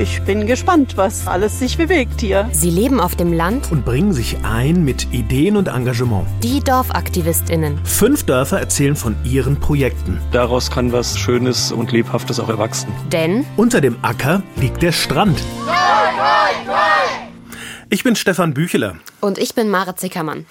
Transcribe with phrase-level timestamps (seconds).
[0.00, 2.48] ich bin gespannt, was alles sich bewegt hier.
[2.52, 6.26] Sie leben auf dem Land und bringen sich ein mit Ideen und Engagement.
[6.42, 7.78] Die DorfaktivistInnen.
[7.84, 10.18] Fünf Dörfer erzählen von ihren Projekten.
[10.32, 12.88] Daraus kann was Schönes und Lebhaftes auch erwachsen.
[13.12, 15.42] Denn unter dem Acker liegt der Strand.
[17.92, 18.94] Ich bin Stefan Bücheler.
[19.20, 20.46] Und ich bin Marit Zickermann.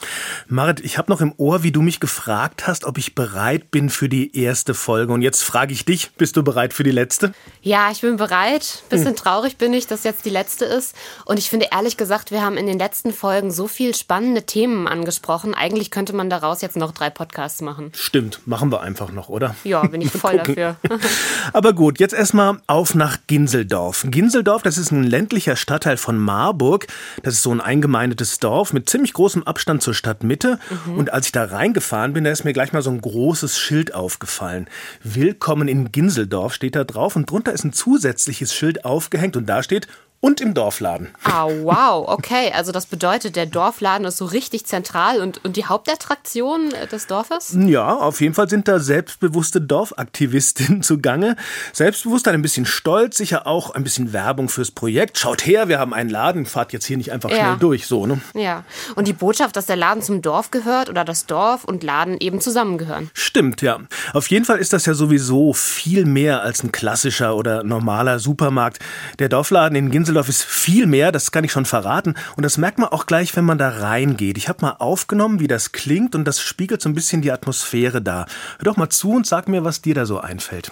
[0.49, 3.89] Marit, ich habe noch im Ohr, wie du mich gefragt hast, ob ich bereit bin
[3.89, 5.13] für die erste Folge.
[5.13, 7.31] Und jetzt frage ich dich, bist du bereit für die letzte?
[7.61, 8.83] Ja, ich bin bereit.
[8.89, 9.15] Bisschen hm.
[9.15, 10.93] traurig bin ich, dass jetzt die letzte ist.
[11.23, 14.85] Und ich finde ehrlich gesagt, wir haben in den letzten Folgen so viel spannende Themen
[14.85, 15.53] angesprochen.
[15.53, 17.93] Eigentlich könnte man daraus jetzt noch drei Podcasts machen.
[17.95, 19.55] Stimmt, machen wir einfach noch, oder?
[19.63, 20.75] Ja, bin ich voll dafür.
[21.53, 24.05] Aber gut, jetzt erstmal auf nach Ginseldorf.
[24.09, 26.87] Ginseldorf, das ist ein ländlicher Stadtteil von Marburg.
[27.28, 30.59] Das ist so ein eingemeindetes Dorf Dorf mit ziemlich großem Abstand zur Stadtmitte.
[30.85, 30.97] Mhm.
[30.97, 33.93] Und als ich da reingefahren bin, da ist mir gleich mal so ein großes Schild
[33.93, 34.67] aufgefallen.
[35.03, 39.63] Willkommen in Ginseldorf steht da drauf und drunter ist ein zusätzliches Schild aufgehängt und da
[39.63, 39.87] steht
[40.21, 41.09] und im Dorfladen.
[41.23, 42.51] Ah, wow, okay.
[42.53, 47.55] Also das bedeutet, der Dorfladen ist so richtig zentral und, und die Hauptattraktion des Dorfes?
[47.57, 51.37] Ja, auf jeden Fall sind da selbstbewusste Dorfaktivistinnen zugange.
[51.71, 55.17] Selbstbewusst, ein bisschen stolz, sicher auch ein bisschen Werbung fürs Projekt.
[55.17, 57.37] Schaut her, wir haben einen Laden, fahrt jetzt hier nicht einfach ja.
[57.37, 58.19] schnell durch, so, ne?
[58.33, 58.65] Ja.
[58.95, 62.41] Und die Botschaft, dass der Laden zum Dorf gehört oder das Dorf und Laden eben
[62.41, 63.09] zusammengehören.
[63.13, 63.79] Stimmt, ja.
[64.13, 68.79] Auf jeden Fall ist das ja sowieso viel mehr als ein klassischer oder normaler Supermarkt.
[69.19, 72.15] Der Dorfladen in Ginsel Düsseldorf ist viel mehr, das kann ich schon verraten.
[72.35, 74.39] Und das merkt man auch gleich, wenn man da reingeht.
[74.39, 78.01] Ich habe mal aufgenommen, wie das klingt und das spiegelt so ein bisschen die Atmosphäre
[78.01, 78.25] da.
[78.57, 80.71] Hör doch mal zu und sag mir, was dir da so einfällt.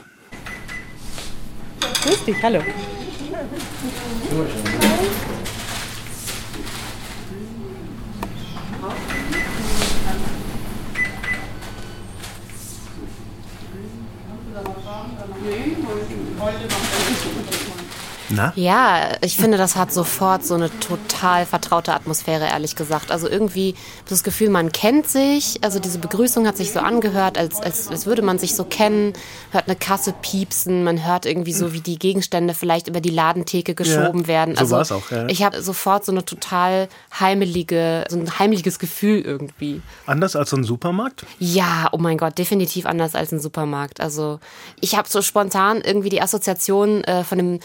[2.02, 2.63] Grüß dich, hallo.
[15.44, 15.77] Nee,
[16.39, 17.86] heute macht er
[18.30, 18.53] na?
[18.56, 23.11] Ja, ich finde, das hat sofort so eine total vertraute Atmosphäre, ehrlich gesagt.
[23.11, 23.75] Also irgendwie
[24.09, 25.59] das Gefühl, man kennt sich.
[25.61, 29.13] Also diese Begrüßung hat sich so angehört, als, als, als würde man sich so kennen.
[29.51, 33.75] Hört eine Kasse piepsen, man hört irgendwie so, wie die Gegenstände vielleicht über die Ladentheke
[33.75, 34.57] geschoben ja, werden.
[34.57, 35.28] Also so war es auch, ja.
[35.28, 39.81] Ich habe sofort so eine total heimelige, so ein heimliches Gefühl irgendwie.
[40.06, 41.25] Anders als so ein Supermarkt?
[41.40, 44.01] Ja, oh mein Gott, definitiv anders als ein Supermarkt.
[44.01, 44.40] Also
[44.81, 47.59] ich habe so spontan irgendwie die Assoziation äh, von einem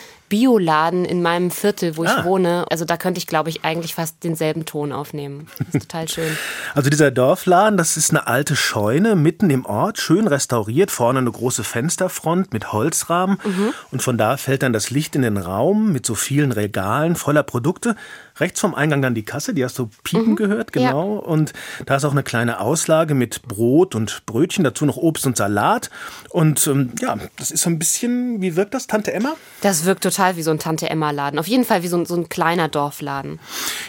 [0.52, 2.16] Bioladen in meinem Viertel, wo ah.
[2.18, 2.66] ich wohne.
[2.70, 5.46] Also da könnte ich, glaube ich, eigentlich fast denselben Ton aufnehmen.
[5.58, 6.36] Das ist total schön.
[6.74, 11.30] Also dieser Dorfladen, das ist eine alte Scheune mitten im Ort, schön restauriert, vorne eine
[11.30, 13.74] große Fensterfront mit Holzrahmen mhm.
[13.90, 17.42] und von da fällt dann das Licht in den Raum mit so vielen Regalen voller
[17.42, 17.96] Produkte.
[18.38, 20.36] Rechts vom Eingang dann die Kasse, die hast du piepen mhm.
[20.36, 21.16] gehört, genau.
[21.16, 21.20] Ja.
[21.20, 21.52] Und
[21.86, 25.90] da ist auch eine kleine Auslage mit Brot und Brötchen, dazu noch Obst und Salat.
[26.30, 29.34] Und ähm, ja, das ist so ein bisschen, wie wirkt das, Tante Emma?
[29.60, 31.38] Das wirkt total wie so ein Tante Emma-Laden.
[31.38, 33.38] Auf jeden Fall wie so ein, so ein kleiner Dorfladen.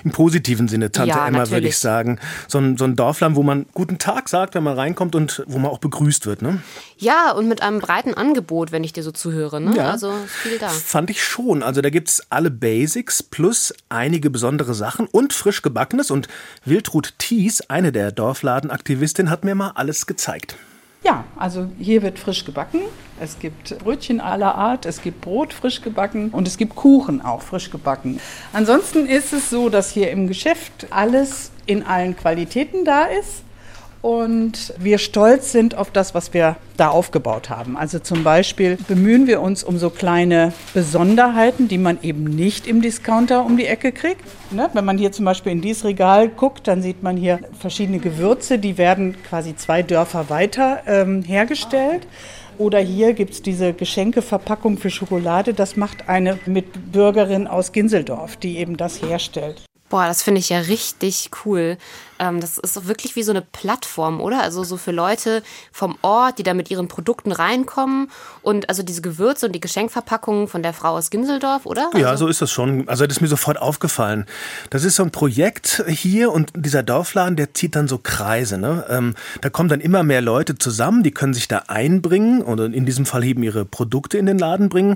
[0.04, 2.20] Im positiven Sinne, Tante ja, Emma, würde ich sagen.
[2.48, 5.58] So ein, so ein Dorfladen, wo man guten Tag sagt, wenn man reinkommt und wo
[5.60, 6.62] man auch begrüßt wird, ne?
[7.04, 9.76] Ja, und mit einem breiten Angebot, wenn ich dir so zuhöre, ne?
[9.76, 10.70] Ja, also viel da.
[10.70, 11.62] Fand ich schon.
[11.62, 16.12] Also da gibt es alle Basics plus einige besondere Sachen und frisch gebackenes.
[16.12, 16.30] Und
[16.64, 20.56] Wildrut Thies, eine der Dorfladenaktivistinnen, hat mir mal alles gezeigt.
[21.04, 22.80] Ja, also hier wird frisch gebacken.
[23.20, 27.42] Es gibt Brötchen aller Art, es gibt Brot frisch gebacken und es gibt Kuchen auch
[27.42, 28.22] frisch gebacken.
[28.54, 33.44] Ansonsten ist es so, dass hier im Geschäft alles in allen Qualitäten da ist
[34.04, 37.78] und wir stolz sind auf das, was wir da aufgebaut haben.
[37.78, 42.82] Also zum Beispiel bemühen wir uns um so kleine Besonderheiten, die man eben nicht im
[42.82, 44.22] Discounter um die Ecke kriegt.
[44.52, 44.70] Ne?
[44.74, 48.60] Wenn man hier zum Beispiel in dieses Regal guckt, dann sieht man hier verschiedene Gewürze,
[48.60, 52.06] die werden quasi zwei Dörfer weiter ähm, hergestellt.
[52.58, 55.54] Oder hier gibt es diese Geschenkeverpackung für Schokolade.
[55.54, 59.64] Das macht eine Mitbürgerin aus Ginseldorf, die eben das herstellt.
[59.94, 61.78] Boah, das finde ich ja richtig cool.
[62.24, 64.42] Ähm, das ist wirklich wie so eine Plattform, oder?
[64.42, 68.10] Also so für Leute vom Ort, die da mit ihren Produkten reinkommen
[68.42, 71.90] und also diese Gewürze und die Geschenkverpackungen von der Frau aus Ginseldorf, oder?
[71.96, 72.88] Ja, also so ist das schon.
[72.88, 74.26] Also das ist mir sofort aufgefallen.
[74.70, 78.58] Das ist so ein Projekt hier und dieser Dorfladen, der zieht dann so Kreise.
[78.58, 78.86] Ne?
[78.90, 82.86] Ähm, da kommen dann immer mehr Leute zusammen, die können sich da einbringen oder in
[82.86, 84.96] diesem Fall eben ihre Produkte in den Laden bringen.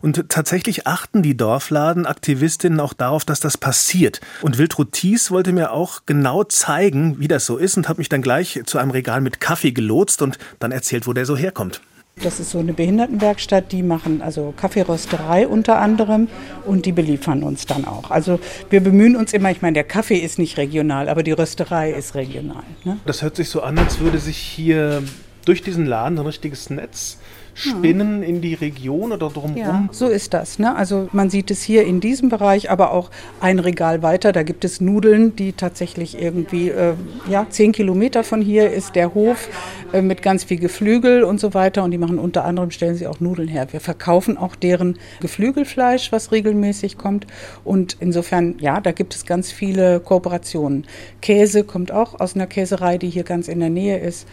[0.00, 4.20] Und tatsächlich achten die Dorfladenaktivistinnen auch darauf, dass das passiert.
[4.42, 7.98] Und Wildrut Thies wollte mir auch genau zeigen, zeigen, wie das so ist und habe
[7.98, 11.34] mich dann gleich zu einem Regal mit Kaffee gelotst und dann erzählt, wo der so
[11.34, 11.80] herkommt.
[12.22, 16.28] Das ist so eine Behindertenwerkstatt, die machen also Kaffeerösterei unter anderem
[16.66, 18.10] und die beliefern uns dann auch.
[18.10, 18.38] Also
[18.68, 22.14] wir bemühen uns immer, ich meine, der Kaffee ist nicht regional, aber die Rösterei ist
[22.14, 22.64] regional.
[22.84, 22.98] Ne?
[23.06, 25.02] Das hört sich so an, als würde sich hier
[25.46, 27.16] durch diesen Laden ein richtiges Netz
[27.58, 29.56] spinnen in die Region oder drumherum?
[29.56, 30.58] Ja, so ist das.
[30.58, 30.74] Ne?
[30.74, 33.10] Also man sieht es hier in diesem Bereich, aber auch
[33.40, 34.32] ein Regal weiter.
[34.32, 36.94] Da gibt es Nudeln, die tatsächlich irgendwie, äh,
[37.28, 39.48] ja, zehn Kilometer von hier ist der Hof
[39.92, 41.84] äh, mit ganz viel Geflügel und so weiter.
[41.84, 43.66] Und die machen unter anderem, stellen sie auch Nudeln her.
[43.70, 47.26] Wir verkaufen auch deren Geflügelfleisch, was regelmäßig kommt.
[47.64, 50.86] Und insofern, ja, da gibt es ganz viele Kooperationen.
[51.20, 54.26] Käse kommt auch aus einer Käserei, die hier ganz in der Nähe ist.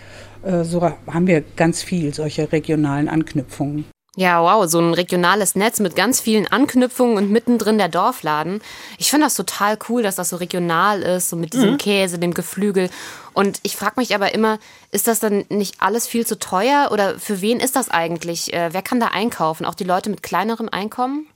[0.45, 3.85] Äh, so haben wir ganz viel solche regionalen Anknüpfungen.
[4.17, 8.61] Ja, wow, so ein regionales Netz mit ganz vielen Anknüpfungen und mittendrin der Dorfladen.
[8.97, 11.77] Ich finde das total cool, dass das so regional ist, so mit diesem mhm.
[11.77, 12.89] Käse, dem Geflügel.
[13.35, 14.59] Und ich frage mich aber immer,
[14.91, 18.53] ist das dann nicht alles viel zu teuer oder für wen ist das eigentlich?
[18.53, 19.65] Äh, wer kann da einkaufen?
[19.65, 21.27] Auch die Leute mit kleinerem Einkommen?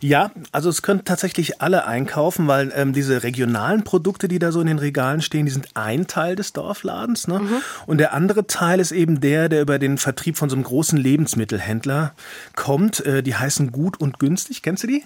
[0.00, 4.60] Ja, also es können tatsächlich alle einkaufen, weil ähm, diese regionalen Produkte, die da so
[4.60, 7.28] in den Regalen stehen, die sind ein Teil des Dorfladens.
[7.28, 7.38] Ne?
[7.38, 7.62] Mhm.
[7.86, 10.98] Und der andere Teil ist eben der, der über den Vertrieb von so einem großen
[10.98, 12.14] Lebensmittelhändler
[12.56, 13.06] kommt.
[13.06, 14.62] Äh, die heißen gut und günstig.
[14.62, 15.04] Kennst du die?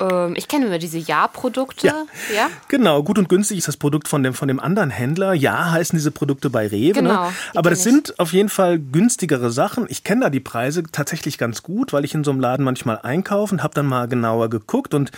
[0.00, 1.88] Ähm, ich kenne immer diese Ja-Produkte.
[1.88, 2.04] Ja.
[2.34, 2.48] ja.
[2.68, 5.34] Genau, gut und günstig ist das Produkt von dem, von dem anderen Händler.
[5.34, 7.02] Ja heißen diese Produkte bei Rewe.
[7.02, 7.08] Ne?
[7.08, 7.32] Genau?
[7.54, 9.86] Aber das sind auf jeden Fall günstigere Sachen.
[9.88, 13.00] Ich kenne da die Preise tatsächlich ganz gut, weil ich in so einem Laden manchmal
[13.02, 14.94] einkaufe und habe dann mal genauer geguckt.
[14.94, 15.10] Und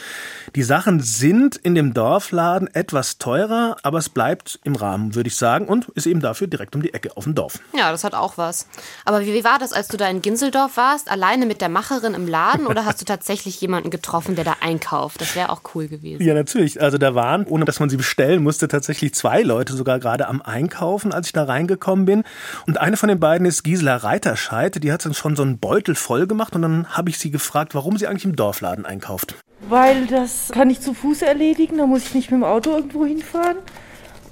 [0.55, 5.37] die Sachen sind in dem Dorfladen etwas teurer, aber es bleibt im Rahmen, würde ich
[5.37, 5.67] sagen.
[5.67, 7.59] Und ist eben dafür direkt um die Ecke auf dem Dorf.
[7.77, 8.67] Ja, das hat auch was.
[9.05, 11.11] Aber wie, wie war das, als du da in Ginseldorf warst?
[11.11, 14.70] Alleine mit der Macherin im Laden oder hast du tatsächlich jemanden getroffen, der da einkauft?
[14.71, 15.19] Einkauf.
[15.19, 16.23] Das wäre auch cool gewesen.
[16.23, 16.81] Ja, natürlich.
[16.81, 20.41] Also da waren, ohne dass man sie bestellen musste, tatsächlich zwei Leute sogar gerade am
[20.43, 22.23] Einkaufen, als ich da reingekommen bin.
[22.67, 24.83] Und eine von den beiden ist Gisela Reiterscheid.
[24.83, 27.75] Die hat dann schon so einen Beutel voll gemacht und dann habe ich sie gefragt,
[27.75, 29.35] warum sie eigentlich im Dorfladen einkauft.
[29.69, 33.05] Weil das kann ich zu Fuß erledigen, da muss ich nicht mit dem Auto irgendwo
[33.05, 33.57] hinfahren.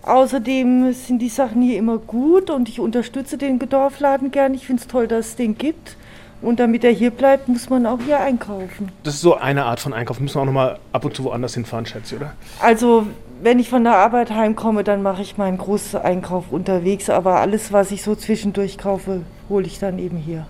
[0.02, 4.54] Außerdem sind die Sachen hier immer gut und ich unterstütze den Dorfladen gern.
[4.54, 5.96] Ich finde es toll, dass es den gibt.
[6.40, 8.92] Und damit er hier bleibt, muss man auch hier einkaufen.
[9.02, 10.22] Das ist so eine Art von Einkaufen.
[10.22, 12.32] Müssen wir auch noch mal ab und zu woanders hinfahren, schätze ich, oder?
[12.60, 13.06] Also,
[13.42, 17.10] wenn ich von der Arbeit heimkomme, dann mache ich meinen großen Einkauf unterwegs.
[17.10, 20.46] Aber alles, was ich so zwischendurch kaufe, hole ich dann eben hier.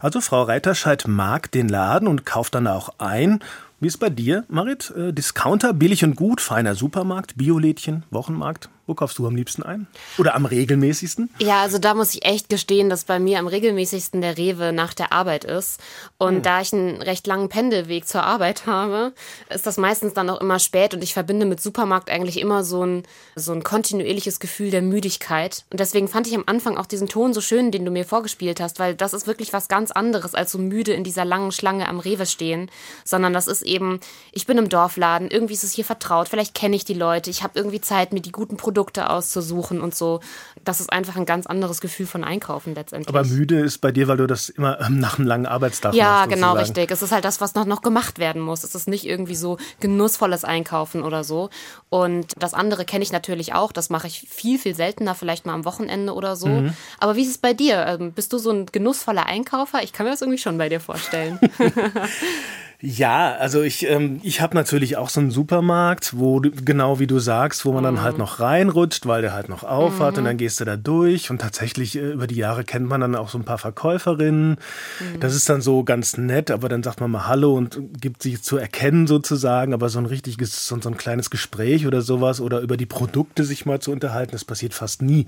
[0.00, 3.40] Also Frau Reiterscheid mag den Laden und kauft dann auch ein.
[3.78, 4.92] Wie ist bei dir, Marit?
[4.96, 8.68] Äh, Discounter, billig und gut, feiner Supermarkt, Biolädchen, Wochenmarkt?
[8.90, 9.86] Wo kaufst du am liebsten ein?
[10.18, 11.30] Oder am regelmäßigsten?
[11.38, 14.94] Ja, also da muss ich echt gestehen, dass bei mir am regelmäßigsten der Rewe nach
[14.94, 15.80] der Arbeit ist.
[16.18, 16.42] Und hm.
[16.42, 19.12] da ich einen recht langen Pendelweg zur Arbeit habe,
[19.48, 22.84] ist das meistens dann auch immer spät und ich verbinde mit Supermarkt eigentlich immer so
[22.84, 23.04] ein,
[23.36, 25.64] so ein kontinuierliches Gefühl der Müdigkeit.
[25.70, 28.58] Und deswegen fand ich am Anfang auch diesen Ton so schön, den du mir vorgespielt
[28.58, 31.86] hast, weil das ist wirklich was ganz anderes als so müde in dieser langen Schlange
[31.86, 32.68] am Rewe stehen,
[33.04, 34.00] sondern das ist eben,
[34.32, 37.44] ich bin im Dorfladen, irgendwie ist es hier vertraut, vielleicht kenne ich die Leute, ich
[37.44, 40.20] habe irgendwie Zeit, mir die guten Produkte Produkte auszusuchen und so.
[40.64, 43.14] Das ist einfach ein ganz anderes Gefühl von Einkaufen letztendlich.
[43.14, 46.04] Aber müde ist bei dir, weil du das immer ähm, nach einem langen Arbeitstag ja,
[46.04, 46.30] machst.
[46.30, 46.90] Ja, genau, richtig.
[46.90, 48.64] Es ist halt das, was noch, noch gemacht werden muss.
[48.64, 51.50] Es ist nicht irgendwie so genussvolles Einkaufen oder so.
[51.90, 53.72] Und das andere kenne ich natürlich auch.
[53.72, 56.48] Das mache ich viel, viel seltener, vielleicht mal am Wochenende oder so.
[56.48, 56.72] Mhm.
[56.98, 57.84] Aber wie ist es bei dir?
[57.86, 59.82] Ähm, bist du so ein genussvoller Einkaufer?
[59.82, 61.38] Ich kann mir das irgendwie schon bei dir vorstellen.
[62.82, 67.06] Ja, also ich, ähm, ich habe natürlich auch so einen Supermarkt, wo du, genau wie
[67.06, 67.84] du sagst, wo man mhm.
[67.84, 68.20] dann halt mhm.
[68.20, 70.02] noch reinrutscht, weil der halt noch auf mhm.
[70.02, 73.02] hat und dann gehst du da durch und tatsächlich äh, über die Jahre kennt man
[73.02, 74.52] dann auch so ein paar Verkäuferinnen.
[74.52, 75.20] Mhm.
[75.20, 78.42] Das ist dann so ganz nett, aber dann sagt man mal Hallo und gibt sich
[78.42, 82.60] zu erkennen sozusagen, aber so ein richtiges, so, so ein kleines Gespräch oder sowas oder
[82.60, 85.26] über die Produkte sich mal zu unterhalten, das passiert fast nie.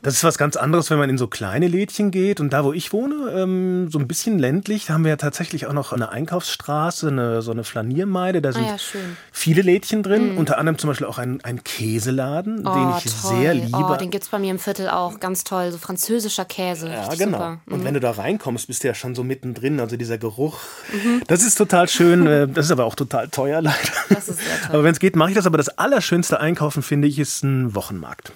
[0.00, 2.72] Das ist was ganz anderes, wenn man in so kleine Lädchen geht und da, wo
[2.72, 6.10] ich wohne, ähm, so ein bisschen ländlich, da haben wir ja tatsächlich auch noch eine
[6.10, 8.40] Einkaufsstraße Straße eine, so eine Flaniermeide.
[8.40, 9.00] Da sind ah ja,
[9.32, 10.38] viele Lädchen drin, mhm.
[10.38, 13.36] unter anderem zum Beispiel auch ein, ein Käseladen, oh, den ich toll.
[13.36, 13.76] sehr liebe.
[13.76, 16.88] Oh, den gibt es bei mir im Viertel auch, ganz toll, so französischer Käse.
[16.88, 17.50] Ja, genau.
[17.50, 17.72] Mhm.
[17.72, 20.60] Und wenn du da reinkommst, bist du ja schon so mittendrin, also dieser Geruch.
[20.92, 21.22] Mhm.
[21.26, 23.78] Das ist total schön, äh, das ist aber auch total teuer leider.
[24.08, 24.74] Das ist sehr toll.
[24.74, 25.46] Aber wenn es geht, mache ich das.
[25.46, 28.32] Aber das allerschönste Einkaufen, finde ich, ist ein Wochenmarkt.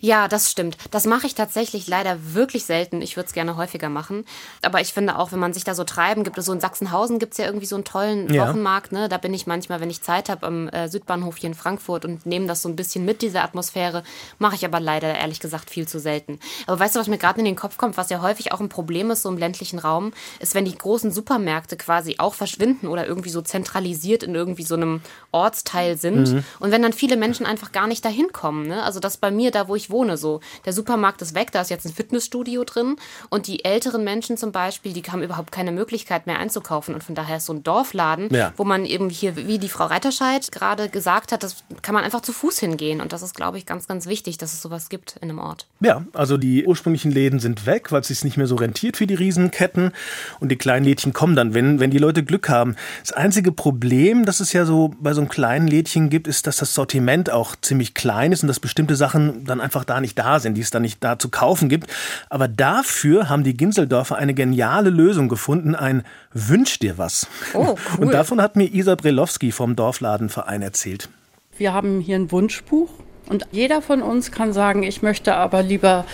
[0.00, 0.76] Ja, das stimmt.
[0.90, 3.02] Das mache ich tatsächlich leider wirklich selten.
[3.02, 4.24] Ich würde es gerne häufiger machen.
[4.62, 7.18] Aber ich finde auch, wenn man sich da so treiben, gibt es so in Sachsenhausen
[7.18, 8.46] gibt es ja irgendwie so einen tollen ja.
[8.46, 8.92] Wochenmarkt.
[8.92, 9.08] Ne?
[9.08, 12.26] Da bin ich manchmal, wenn ich Zeit habe, am äh, Südbahnhof hier in Frankfurt und
[12.26, 14.02] nehme das so ein bisschen mit, diese Atmosphäre.
[14.38, 16.38] Mache ich aber leider, ehrlich gesagt, viel zu selten.
[16.66, 18.68] Aber weißt du, was mir gerade in den Kopf kommt, was ja häufig auch ein
[18.68, 23.06] Problem ist, so im ländlichen Raum, ist, wenn die großen Supermärkte quasi auch verschwinden oder
[23.06, 26.32] irgendwie so zentralisiert in irgendwie so einem Ortsteil sind.
[26.32, 26.44] Mhm.
[26.60, 28.66] Und wenn dann viele Menschen einfach gar nicht dahin kommen.
[28.66, 28.82] Ne?
[28.82, 30.18] Also das bei mir, da wo wo ich wohne.
[30.18, 32.96] So, der Supermarkt ist weg, da ist jetzt ein Fitnessstudio drin
[33.30, 37.14] und die älteren Menschen zum Beispiel, die haben überhaupt keine Möglichkeit mehr einzukaufen und von
[37.14, 38.52] daher ist so ein Dorfladen, ja.
[38.58, 42.20] wo man eben hier, wie die Frau Reiterscheid gerade gesagt hat, das kann man einfach
[42.20, 45.16] zu Fuß hingehen und das ist, glaube ich, ganz, ganz wichtig, dass es sowas gibt
[45.22, 45.66] in einem Ort.
[45.80, 49.06] Ja, also die ursprünglichen Läden sind weg, weil es sich nicht mehr so rentiert für
[49.06, 49.92] die Riesenketten
[50.38, 52.76] und die kleinen Lädchen kommen dann, wenn, wenn die Leute Glück haben.
[53.00, 56.58] Das einzige Problem, das es ja so bei so einem kleinen Lädchen gibt, ist, dass
[56.58, 60.40] das Sortiment auch ziemlich klein ist und dass bestimmte Sachen dann einfach da nicht da
[60.40, 61.90] sind, die es dann nicht da zu kaufen gibt.
[62.28, 66.02] Aber dafür haben die Ginseldorfer eine geniale Lösung gefunden, ein
[66.32, 67.26] Wünsch dir was.
[67.54, 68.04] Oh, cool.
[68.04, 71.08] Und davon hat mir Isa Brelowski vom Dorfladenverein erzählt.
[71.56, 72.88] Wir haben hier ein Wunschbuch
[73.28, 76.04] und jeder von uns kann sagen, ich möchte aber lieber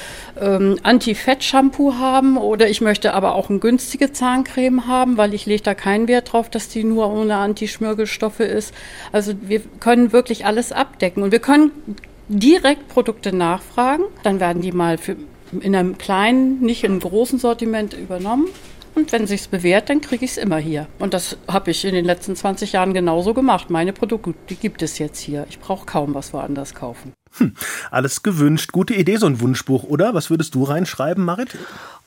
[0.40, 5.62] ähm, Anti-Fett-Shampoo haben oder ich möchte aber auch eine günstige Zahncreme haben, weil ich lege
[5.62, 8.74] da keinen Wert drauf, dass die nur ohne Antischmirgelstoffe ist.
[9.10, 11.72] Also wir können wirklich alles abdecken und wir können
[12.28, 14.04] direkt Produkte nachfragen.
[14.22, 15.16] Dann werden die mal für,
[15.60, 18.48] in einem kleinen, nicht in einem großen Sortiment übernommen.
[18.94, 20.88] Und wenn sich's bewährt, dann kriege ich es immer hier.
[20.98, 23.70] Und das habe ich in den letzten 20 Jahren genauso gemacht.
[23.70, 25.46] Meine Produkte, die gibt es jetzt hier.
[25.48, 27.12] Ich brauche kaum was woanders kaufen.
[27.36, 27.54] Hm,
[27.90, 28.72] alles gewünscht.
[28.72, 30.14] Gute Idee, so ein Wunschbuch, oder?
[30.14, 31.56] Was würdest du reinschreiben, Marit?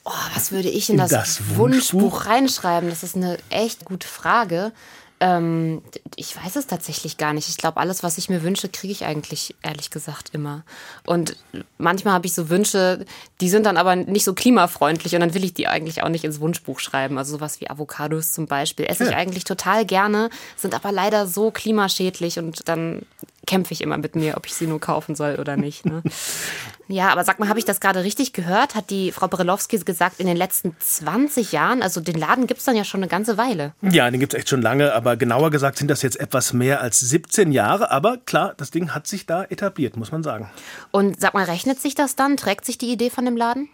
[0.03, 2.01] Oh, was würde ich in das, das Wunschbuch?
[2.01, 2.89] Wunschbuch reinschreiben?
[2.89, 4.73] Das ist eine echt gute Frage.
[5.21, 5.83] Ähm,
[6.15, 7.47] ich weiß es tatsächlich gar nicht.
[7.47, 10.63] Ich glaube, alles, was ich mir wünsche, kriege ich eigentlich ehrlich gesagt immer.
[11.05, 11.37] Und
[11.77, 13.05] manchmal habe ich so Wünsche,
[13.39, 16.23] die sind dann aber nicht so klimafreundlich und dann will ich die eigentlich auch nicht
[16.23, 17.19] ins Wunschbuch schreiben.
[17.19, 21.51] Also sowas wie Avocados zum Beispiel esse ich eigentlich total gerne, sind aber leider so
[21.51, 23.03] klimaschädlich und dann
[23.47, 25.85] kämpfe ich immer mit mir, ob ich sie nur kaufen soll oder nicht.
[25.85, 26.03] Ne?
[26.87, 28.75] ja, aber sag mal, habe ich das gerade richtig gehört?
[28.75, 32.65] Hat die Frau Brelowski gesagt, in den letzten 20 Jahren, also den Laden gibt es
[32.65, 33.73] dann ja schon eine ganze Weile.
[33.81, 36.81] Ja, den gibt es echt schon lange, aber genauer gesagt sind das jetzt etwas mehr
[36.81, 37.91] als 17 Jahre.
[37.91, 40.49] Aber klar, das Ding hat sich da etabliert, muss man sagen.
[40.91, 42.37] Und sag mal, rechnet sich das dann?
[42.37, 43.69] Trägt sich die Idee von dem Laden?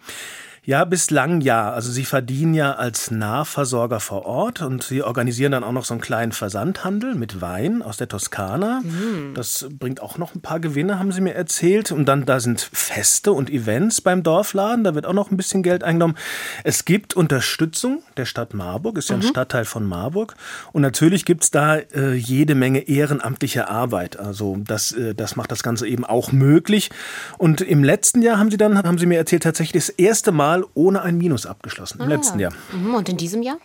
[0.67, 1.71] Ja, bislang ja.
[1.71, 5.93] Also sie verdienen ja als Nahversorger vor Ort und sie organisieren dann auch noch so
[5.93, 8.81] einen kleinen Versandhandel mit Wein aus der Toskana.
[8.83, 9.33] Mhm.
[9.33, 11.93] Das bringt auch noch ein paar Gewinne, haben sie mir erzählt.
[11.93, 15.63] Und dann da sind Feste und Events beim Dorfladen, da wird auch noch ein bisschen
[15.63, 16.17] Geld eingenommen.
[16.65, 19.27] Es gibt Unterstützung der Stadt Marburg, ist ja ein mhm.
[19.27, 20.35] Stadtteil von Marburg.
[20.73, 24.19] Und natürlich gibt's da äh, jede Menge ehrenamtliche Arbeit.
[24.19, 26.89] Also das, äh, das macht das Ganze eben auch möglich.
[27.37, 30.56] Und im letzten Jahr haben sie dann, haben sie mir erzählt, tatsächlich das erste Mal
[30.57, 32.09] Mal ohne ein Minus abgeschlossen, im ah.
[32.09, 32.51] letzten Jahr.
[32.71, 33.57] Mhm, und in diesem Jahr?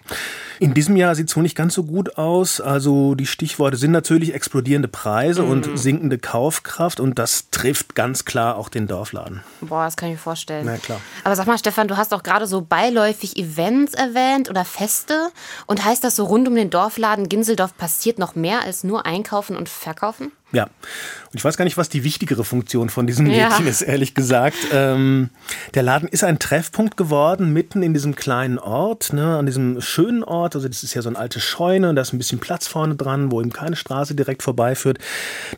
[0.62, 2.60] In diesem Jahr sieht es wohl nicht ganz so gut aus.
[2.60, 5.50] Also die Stichworte sind natürlich explodierende Preise mhm.
[5.50, 9.40] und sinkende Kaufkraft und das trifft ganz klar auch den Dorfladen.
[9.60, 10.66] Boah, das kann ich mir vorstellen.
[10.66, 11.00] Na klar.
[11.24, 15.30] Aber sag mal, Stefan, du hast auch gerade so beiläufig Events erwähnt oder Feste.
[15.66, 19.56] Und heißt das so rund um den Dorfladen Ginseldorf passiert noch mehr als nur einkaufen
[19.56, 20.30] und verkaufen?
[20.52, 23.70] Ja, und ich weiß gar nicht, was die wichtigere Funktion von diesem Mädchen ja.
[23.70, 24.56] ist, ehrlich gesagt.
[24.70, 25.30] Ähm,
[25.72, 30.22] der Laden ist ein Treffpunkt geworden, mitten in diesem kleinen Ort, ne, an diesem schönen
[30.22, 30.51] Ort.
[30.54, 32.94] Also das ist ja so eine alte Scheune, und da ist ein bisschen Platz vorne
[32.94, 34.98] dran, wo eben keine Straße direkt vorbeiführt.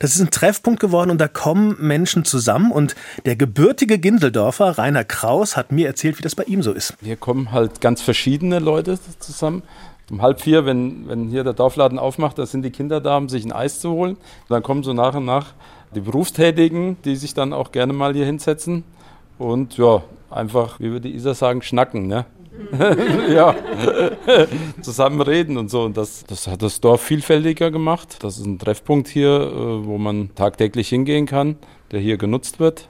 [0.00, 2.72] Das ist ein Treffpunkt geworden und da kommen Menschen zusammen.
[2.72, 6.94] Und der gebürtige Ginseldorfer, Rainer Kraus, hat mir erzählt, wie das bei ihm so ist.
[7.02, 9.62] Hier kommen halt ganz verschiedene Leute zusammen.
[10.10, 13.30] Um halb vier, wenn, wenn hier der Dorfladen aufmacht, da sind die Kinder da, um
[13.30, 14.16] sich ein Eis zu holen.
[14.16, 15.54] Und dann kommen so nach und nach
[15.94, 18.84] die Berufstätigen, die sich dann auch gerne mal hier hinsetzen
[19.38, 22.26] und ja, einfach, wie würde Isa sagen, schnacken, ne?
[23.28, 23.54] ja,
[24.82, 25.82] zusammen reden und so.
[25.82, 28.18] Und das, das hat das Dorf vielfältiger gemacht.
[28.22, 31.56] Das ist ein Treffpunkt hier, äh, wo man tagtäglich hingehen kann,
[31.90, 32.88] der hier genutzt wird.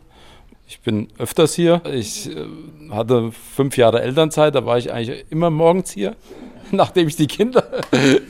[0.66, 1.83] Ich bin öfters hier.
[1.92, 2.47] Ich äh,
[2.90, 6.16] hatte fünf Jahre Elternzeit, da war ich eigentlich immer morgens hier.
[6.71, 7.64] nachdem ich die Kinder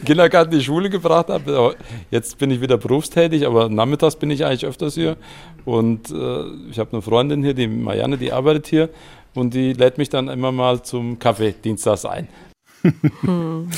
[0.04, 1.76] Kindergarten in die Schule gebracht habe.
[2.10, 5.16] Jetzt bin ich wieder berufstätig, aber nachmittags bin ich eigentlich öfters hier.
[5.64, 8.90] Und äh, ich habe eine Freundin hier, die Marianne, die arbeitet hier
[9.34, 12.28] und die lädt mich dann immer mal zum Kaffee dienstags ein.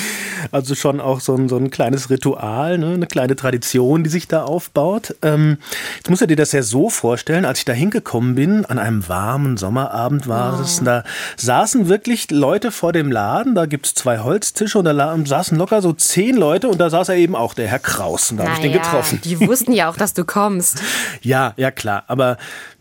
[0.53, 2.93] Also schon auch so ein, so ein kleines Ritual, ne?
[2.95, 5.17] eine kleine Tradition, die sich da aufbaut.
[5.23, 5.59] Ähm,
[5.97, 9.09] jetzt musst du dir das ja so vorstellen, als ich da hingekommen bin, an einem
[9.09, 10.63] warmen Sommerabend war oh.
[10.63, 11.05] es, da
[11.37, 15.81] saßen wirklich Leute vor dem Laden, da gibt es zwei Holztische und da saßen locker
[15.83, 18.55] so zehn Leute und da saß er eben auch, der Herr Kraus, und da habe
[18.55, 19.21] ich den getroffen.
[19.25, 20.83] Die wussten ja auch, dass du kommst.
[21.23, 22.37] ja, ja klar, aber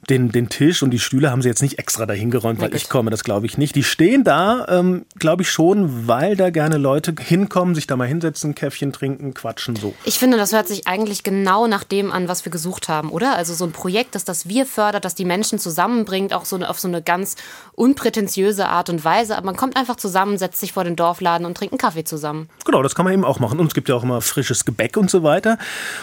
[0.09, 2.89] den, den Tisch und die Stühle haben sie jetzt nicht extra dahin geräumt, weil ich
[2.89, 3.75] komme, das glaube ich nicht.
[3.75, 8.07] Die stehen da, ähm, glaube ich schon, weil da gerne Leute hinkommen, sich da mal
[8.07, 9.93] hinsetzen, Käffchen trinken, quatschen, so.
[10.03, 13.35] Ich finde, das hört sich eigentlich genau nach dem an, was wir gesucht haben, oder?
[13.35, 16.79] Also so ein Projekt, das das wir fördert, das die Menschen zusammenbringt, auch so auf
[16.79, 17.35] so eine ganz
[17.73, 19.37] unprätentiöse Art und Weise.
[19.37, 22.49] Aber man kommt einfach zusammen, setzt sich vor den Dorfladen und trinkt einen Kaffee zusammen.
[22.65, 23.59] Genau, das kann man eben auch machen.
[23.59, 25.57] Und es gibt ja auch immer frisches Gebäck und so weiter.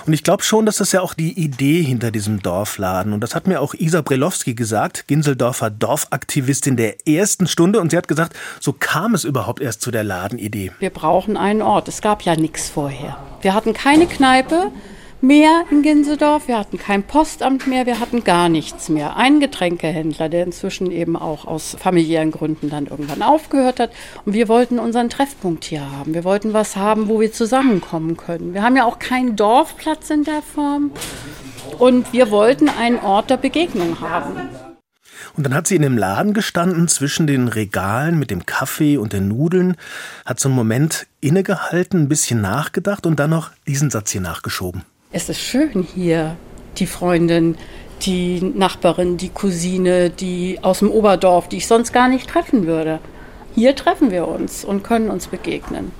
[0.07, 3.13] Und ich glaube schon, dass das ja auch die Idee hinter diesem Dorfladen.
[3.13, 7.79] Und das hat mir auch Isa Lisa Brelowski gesagt, Ginseldorfer Dorfaktivistin der ersten Stunde.
[7.79, 10.73] Und sie hat gesagt, so kam es überhaupt erst zu der Ladenidee.
[10.79, 11.89] Wir brauchen einen Ort.
[11.89, 13.19] Es gab ja nichts vorher.
[13.43, 14.73] Wir hatten keine Kneipe
[15.21, 19.17] mehr in Ginsedorf, wir hatten kein Postamt mehr, wir hatten gar nichts mehr.
[19.19, 23.91] Ein Getränkehändler, der inzwischen eben auch aus familiären Gründen dann irgendwann aufgehört hat.
[24.25, 26.15] Und wir wollten unseren Treffpunkt hier haben.
[26.15, 28.55] Wir wollten was haben, wo wir zusammenkommen können.
[28.55, 30.93] Wir haben ja auch keinen Dorfplatz in der Form.
[31.79, 34.49] Und wir wollten einen Ort der Begegnung haben.
[35.37, 39.13] Und dann hat sie in dem Laden gestanden, zwischen den Regalen mit dem Kaffee und
[39.13, 39.77] den Nudeln,
[40.27, 44.83] hat so einen Moment innegehalten, ein bisschen nachgedacht und dann noch diesen Satz hier nachgeschoben.
[45.11, 46.37] Es ist schön hier,
[46.79, 47.57] die Freundin,
[48.03, 52.99] die Nachbarin, die Cousine, die aus dem Oberdorf, die ich sonst gar nicht treffen würde.
[53.55, 55.93] Hier treffen wir uns und können uns begegnen.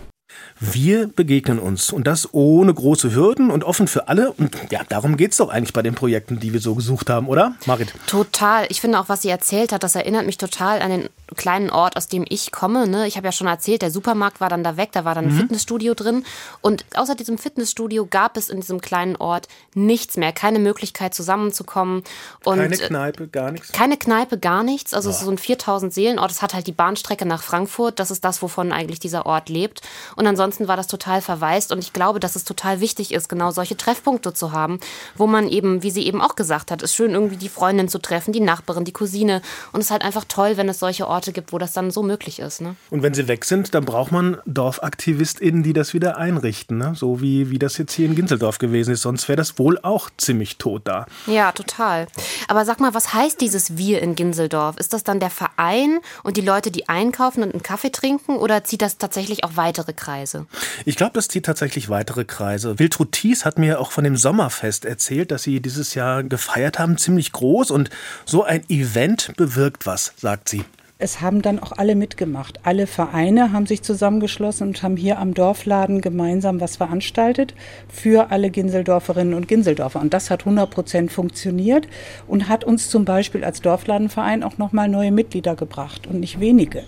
[0.61, 4.33] Wir begegnen uns und das ohne große Hürden und offen für alle.
[4.33, 7.29] Und ja, darum geht es doch eigentlich bei den Projekten, die wir so gesucht haben,
[7.29, 7.93] oder, Marit?
[8.07, 8.67] Total.
[8.69, 11.97] Ich finde auch, was sie erzählt hat, das erinnert mich total an den kleinen Ort,
[11.97, 12.87] aus dem ich komme.
[12.87, 13.07] Ne?
[13.07, 15.35] Ich habe ja schon erzählt, der Supermarkt war dann da weg, da war dann ein
[15.35, 15.41] mhm.
[15.41, 16.25] Fitnessstudio drin.
[16.61, 22.03] Und außer diesem Fitnessstudio gab es in diesem kleinen Ort nichts mehr, keine Möglichkeit zusammenzukommen.
[22.45, 23.73] Und keine Kneipe, gar nichts?
[23.73, 24.95] Keine Kneipe, gar nichts.
[24.95, 25.13] Also oh.
[25.13, 26.31] es ist so ein 4000 Seelenort.
[26.31, 27.99] Es hat halt die Bahnstrecke nach Frankfurt.
[27.99, 29.83] Das ist das, wovon eigentlich dieser Ort lebt.
[30.17, 31.73] Und ansonsten war das total verwaist.
[31.73, 34.81] Und ich glaube, dass es total wichtig ist, genau solche Treffpunkte zu haben,
[35.17, 37.99] wo man eben, wie sie eben auch gesagt hat, ist schön irgendwie die Freundin zu
[37.99, 39.43] treffen, die Nachbarin, die Cousine.
[39.73, 41.93] Und es ist halt einfach toll, wenn es solche Orte Orte gibt, wo das dann
[41.93, 42.61] so möglich ist.
[42.61, 42.75] Ne?
[42.91, 46.79] Und wenn sie weg sind, dann braucht man DorfaktivistInnen, die das wieder einrichten.
[46.79, 46.95] Ne?
[46.97, 49.03] So wie, wie das jetzt hier in Ginzeldorf gewesen ist.
[49.03, 51.07] Sonst wäre das wohl auch ziemlich tot da.
[51.29, 52.09] Ja, total.
[52.49, 54.79] Aber sag mal, was heißt dieses Wir in Ginseldorf?
[54.79, 58.37] Ist das dann der Verein und die Leute, die einkaufen und einen Kaffee trinken?
[58.37, 60.47] Oder zieht das tatsächlich auch weitere Kreise?
[60.85, 62.81] Ich glaube, das zieht tatsächlich weitere Kreise.
[62.81, 66.99] Wiltrud Thies hat mir auch von dem Sommerfest erzählt, dass sie dieses Jahr gefeiert haben,
[66.99, 67.71] ziemlich groß.
[67.71, 67.91] Und
[68.25, 70.65] so ein Event bewirkt was, sagt sie
[71.03, 72.61] es haben dann auch alle mitgemacht.
[72.63, 77.55] Alle Vereine haben sich zusammengeschlossen und haben hier am Dorfladen gemeinsam was veranstaltet
[77.89, 80.01] für alle Ginseldorferinnen und Ginseldorfer.
[80.01, 81.89] Und das hat 100 Prozent funktioniert
[82.29, 86.85] und hat uns zum Beispiel als Dorfladenverein auch nochmal neue Mitglieder gebracht und nicht wenige.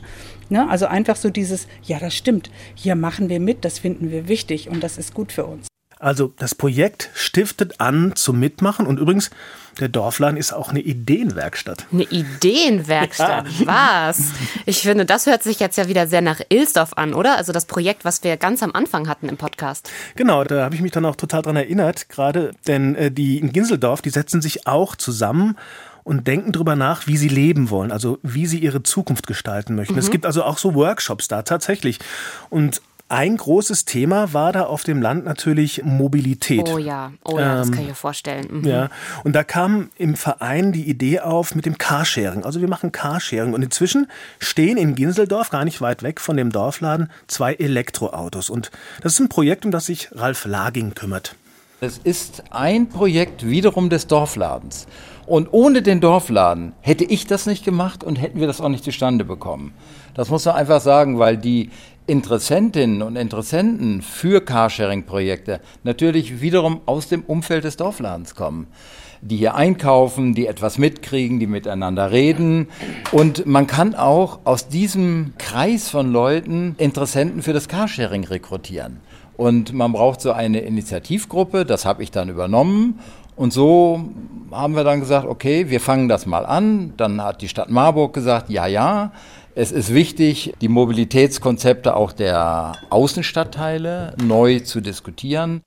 [0.48, 0.68] Ne?
[0.68, 4.68] Also einfach so dieses, ja, das stimmt, hier machen wir mit, das finden wir wichtig
[4.68, 5.66] und das ist gut für uns.
[5.98, 9.30] Also das Projekt stiftet an zum Mitmachen und übrigens,
[9.80, 11.86] der Dorfladen ist auch eine Ideenwerkstatt.
[11.92, 13.66] Eine Ideenwerkstatt, ja.
[14.08, 14.30] was?
[14.66, 17.36] Ich finde, das hört sich jetzt ja wieder sehr nach Ilsdorf an, oder?
[17.36, 19.90] Also das Projekt, was wir ganz am Anfang hatten im Podcast.
[20.16, 23.52] Genau, da habe ich mich dann auch total dran erinnert, gerade, denn äh, die in
[23.52, 25.56] Ginseldorf, die setzen sich auch zusammen
[26.04, 29.94] und denken darüber nach, wie sie leben wollen, also wie sie ihre Zukunft gestalten möchten.
[29.94, 30.00] Mhm.
[30.00, 31.98] Es gibt also auch so Workshops da tatsächlich.
[32.50, 36.68] Und ein großes Thema war da auf dem Land natürlich Mobilität.
[36.68, 38.46] Oh ja, oh ja, ähm, das kann ich mir vorstellen.
[38.50, 38.66] Mhm.
[38.66, 38.88] Ja,
[39.24, 42.44] und da kam im Verein die Idee auf mit dem Carsharing.
[42.44, 44.06] Also wir machen Carsharing und inzwischen
[44.38, 48.48] stehen in Ginseldorf, gar nicht weit weg von dem Dorfladen, zwei Elektroautos.
[48.48, 48.70] Und
[49.02, 51.36] das ist ein Projekt, um das sich Ralf Laging kümmert.
[51.80, 54.86] Es ist ein Projekt wiederum des Dorfladens.
[55.26, 58.84] Und ohne den Dorfladen hätte ich das nicht gemacht und hätten wir das auch nicht
[58.84, 59.74] zustande bekommen.
[60.14, 61.70] Das muss man einfach sagen, weil die
[62.06, 68.66] Interessentinnen und Interessenten für Carsharing-Projekte natürlich wiederum aus dem Umfeld des Dorfladens kommen
[69.24, 72.68] die hier einkaufen, die etwas mitkriegen, die miteinander reden.
[73.10, 79.00] Und man kann auch aus diesem Kreis von Leuten Interessenten für das Carsharing rekrutieren.
[79.36, 83.00] Und man braucht so eine Initiativgruppe, das habe ich dann übernommen.
[83.34, 84.10] Und so
[84.52, 86.92] haben wir dann gesagt, okay, wir fangen das mal an.
[86.98, 89.10] Dann hat die Stadt Marburg gesagt, ja, ja.
[89.56, 95.62] Es ist wichtig, die Mobilitätskonzepte auch der Außenstadtteile neu zu diskutieren.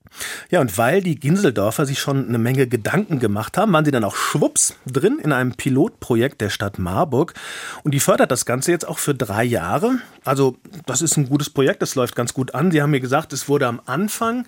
[0.50, 4.04] Ja, und weil die Ginseldorfer sich schon eine Menge Gedanken gemacht haben, waren sie dann
[4.04, 7.34] auch schwupps drin in einem Pilotprojekt der Stadt Marburg.
[7.86, 10.00] Und die fördert das Ganze jetzt auch für drei Jahre.
[10.26, 12.72] Also, das ist ein gutes Projekt, das läuft ganz gut an.
[12.72, 14.46] Sie haben mir gesagt, es wurde am Anfang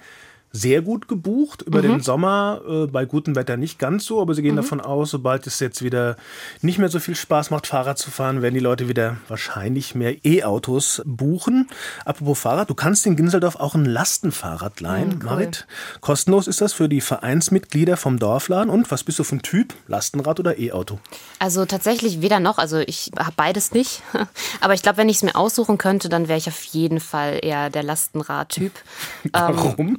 [0.52, 1.62] sehr gut gebucht.
[1.62, 1.84] Über mhm.
[1.84, 4.58] den Sommer äh, bei gutem Wetter nicht ganz so, aber sie gehen mhm.
[4.58, 6.18] davon aus, sobald es jetzt wieder
[6.62, 10.26] nicht mehr so viel Spaß macht, Fahrrad zu fahren, werden die Leute wieder wahrscheinlich mehr
[10.26, 11.70] E-Autos buchen.
[12.06, 15.26] Apropos Fahrrad, du kannst in Ginseldorf auch ein Lastenfahrrad leihen, mhm, cool.
[15.26, 15.68] Marit.
[16.02, 18.70] Kostenlos ist das für die Vereinsmitglieder vom Dorfladen.
[18.70, 19.74] Und was bist du für ein Typ?
[19.88, 21.00] Lastenrad oder E-Auto?
[21.38, 22.58] Also tatsächlich weder noch.
[22.58, 24.02] Also ich habe beides nicht.
[24.62, 27.40] Aber ich glaube, wenn ich es mir aussuchen könnte, dann wäre ich auf jeden Fall
[27.42, 28.72] eher der Lastenrad-Typ.
[29.32, 29.90] Warum?
[29.90, 29.98] Ähm,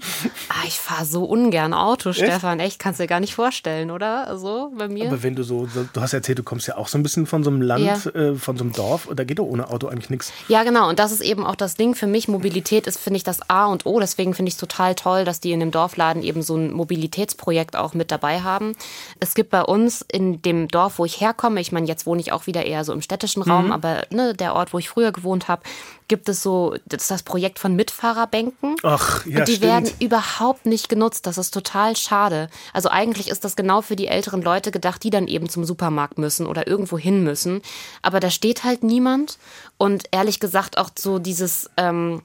[0.48, 2.20] Ah, ich fahre so ungern Auto, Echt?
[2.20, 2.60] Stefan.
[2.60, 4.26] Echt, kannst du dir gar nicht vorstellen, oder?
[4.26, 5.06] Also bei mir.
[5.06, 7.44] Aber wenn du so, du hast erzählt, du kommst ja auch so ein bisschen von
[7.44, 8.10] so einem Land, ja.
[8.12, 10.32] äh, von so einem Dorf, da geht doch ohne Auto eigentlich nichts.
[10.48, 10.88] Ja, genau.
[10.88, 12.28] Und das ist eben auch das Ding für mich.
[12.28, 14.00] Mobilität ist, finde ich, das A und O.
[14.00, 17.76] Deswegen finde ich es total toll, dass die in dem Dorfladen eben so ein Mobilitätsprojekt
[17.76, 18.76] auch mit dabei haben.
[19.20, 22.32] Es gibt bei uns in dem Dorf, wo ich herkomme, ich meine, jetzt wohne ich
[22.32, 23.72] auch wieder eher so im städtischen Raum, mhm.
[23.72, 25.62] aber ne, der Ort, wo ich früher gewohnt habe,
[26.08, 28.76] gibt es so, das ist das Projekt von Mitfahrerbänken.
[28.82, 29.72] Ach, ja, Und die stimmt.
[29.72, 30.29] werden überhaupt
[30.64, 31.26] nicht genutzt.
[31.26, 32.48] Das ist total schade.
[32.72, 36.18] Also eigentlich ist das genau für die älteren Leute gedacht, die dann eben zum Supermarkt
[36.18, 37.62] müssen oder irgendwo hin müssen.
[38.02, 39.38] Aber da steht halt niemand.
[39.78, 42.22] Und ehrlich gesagt auch so dieses, ähm,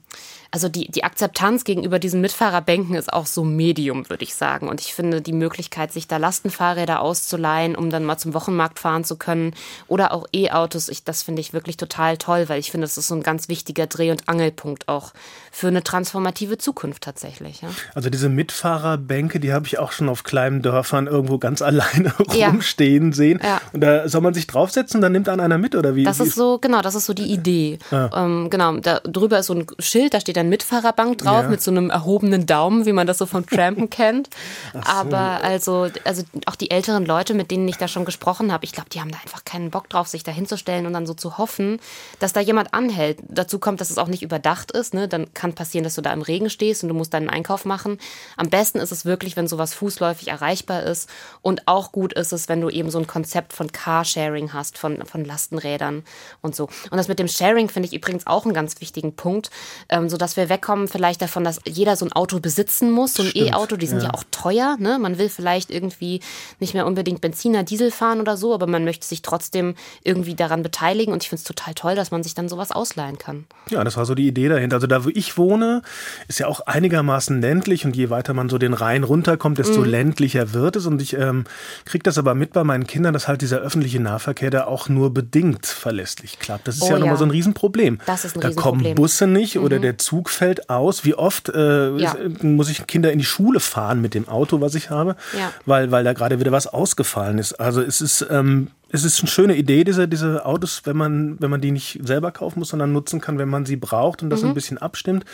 [0.56, 4.70] also die, die Akzeptanz gegenüber diesen Mitfahrerbänken ist auch so Medium, würde ich sagen.
[4.70, 9.04] Und ich finde die Möglichkeit, sich da Lastenfahrräder auszuleihen, um dann mal zum Wochenmarkt fahren
[9.04, 9.52] zu können
[9.86, 13.08] oder auch E-Autos, ich, das finde ich wirklich total toll, weil ich finde, das ist
[13.08, 15.12] so ein ganz wichtiger Dreh- und Angelpunkt auch
[15.52, 17.60] für eine transformative Zukunft tatsächlich.
[17.60, 17.68] Ja.
[17.94, 22.48] Also diese Mitfahrerbänke, die habe ich auch schon auf kleinen Dörfern irgendwo ganz alleine ja.
[22.48, 23.40] rumstehen sehen.
[23.42, 23.60] Ja.
[23.74, 26.04] Und da soll man sich draufsetzen, dann nimmt einer mit oder wie?
[26.04, 27.78] Das ist so, genau, das ist so die Idee.
[27.90, 28.24] Ah.
[28.24, 31.48] Ähm, genau, da drüber ist so ein Schild, da steht dann Mitfahrerbank drauf ja.
[31.48, 34.30] mit so einem erhobenen Daumen, wie man das so vom Trampen kennt.
[34.72, 34.80] So.
[34.84, 38.72] Aber also, also auch die älteren Leute, mit denen ich da schon gesprochen habe, ich
[38.72, 41.38] glaube, die haben da einfach keinen Bock drauf, sich da hinzustellen und dann so zu
[41.38, 41.80] hoffen,
[42.18, 43.18] dass da jemand anhält.
[43.28, 44.94] Dazu kommt, dass es auch nicht überdacht ist.
[44.94, 45.08] Ne?
[45.08, 47.98] Dann kann passieren, dass du da im Regen stehst und du musst deinen Einkauf machen.
[48.36, 51.08] Am besten ist es wirklich, wenn sowas fußläufig erreichbar ist.
[51.42, 55.04] Und auch gut ist es, wenn du eben so ein Konzept von Carsharing hast, von,
[55.06, 56.04] von Lastenrädern
[56.42, 56.64] und so.
[56.90, 59.50] Und das mit dem Sharing finde ich übrigens auch einen ganz wichtigen Punkt,
[59.88, 63.30] ähm, sodass wir wegkommen vielleicht davon, dass jeder so ein Auto besitzen muss, so ein
[63.34, 64.06] E-Auto, die sind ja.
[64.06, 64.14] ja.
[64.14, 64.76] auch teuer.
[64.78, 64.98] Ne?
[64.98, 66.20] Man will vielleicht irgendwie
[66.60, 70.62] nicht mehr unbedingt Benziner, Diesel fahren oder so, aber man möchte sich trotzdem irgendwie daran
[70.62, 73.44] beteiligen und ich finde es total toll, dass man sich dann sowas ausleihen kann.
[73.70, 74.76] Ja, das war so die Idee dahinter.
[74.76, 75.82] Also da, wo ich wohne,
[76.28, 79.86] ist ja auch einigermaßen ländlich und je weiter man so den Rhein runterkommt, desto mhm.
[79.86, 81.44] ländlicher wird es und ich ähm,
[81.84, 85.12] kriege das aber mit bei meinen Kindern, dass halt dieser öffentliche Nahverkehr da auch nur
[85.12, 86.68] bedingt verlässlich klappt.
[86.68, 88.00] Das ist oh, ja nochmal so ein Riesenproblem.
[88.06, 89.64] Das ist ein da kommen Busse nicht mhm.
[89.64, 91.04] oder der Zug fällt aus.
[91.04, 92.16] Wie oft äh, ja.
[92.42, 95.52] muss ich Kinder in die Schule fahren mit dem Auto, was ich habe, ja.
[95.64, 97.54] weil, weil da gerade wieder was ausgefallen ist.
[97.54, 101.50] Also es ist, ähm, es ist eine schöne Idee, diese, diese Autos, wenn man, wenn
[101.50, 104.42] man die nicht selber kaufen muss, sondern nutzen kann, wenn man sie braucht und das
[104.42, 104.48] mhm.
[104.48, 105.24] ein bisschen abstimmt.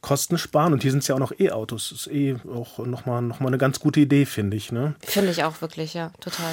[0.00, 1.88] Kosten sparen und hier sind es ja auch noch E-Autos.
[1.88, 4.70] Das ist eh auch nochmal noch mal eine ganz gute Idee, finde ich.
[4.70, 4.94] Ne?
[5.00, 6.52] Finde ich auch wirklich, ja, total.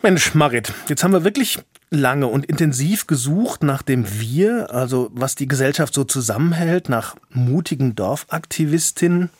[0.00, 1.58] Mensch, Marit, jetzt haben wir wirklich
[1.90, 7.96] lange und intensiv gesucht nach dem Wir, also was die Gesellschaft so zusammenhält, nach mutigen
[7.96, 9.30] Dorfaktivistinnen.